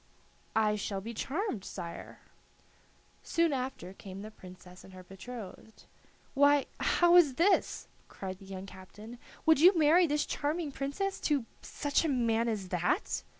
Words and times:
"I 0.55 0.77
shall 0.77 0.99
be 0.99 1.13
charmed, 1.13 1.63
sire." 1.63 2.21
Soon 3.21 3.53
after 3.53 3.93
came 3.93 4.23
the 4.23 4.31
Princess 4.31 4.83
and 4.83 4.93
her 4.93 5.03
betrothed. 5.03 5.83
"Why, 6.33 6.65
how 6.79 7.15
is 7.17 7.35
this?" 7.35 7.87
cried 8.07 8.39
the 8.39 8.45
young 8.45 8.65
captain; 8.65 9.19
"would 9.45 9.59
you 9.59 9.77
marry 9.77 10.07
this 10.07 10.25
charming 10.25 10.71
princess 10.71 11.19
to 11.19 11.45
such 11.61 12.03
a 12.03 12.09
man 12.09 12.47
as 12.47 12.69
that?" 12.69 13.21